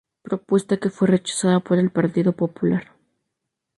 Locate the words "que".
0.79-0.89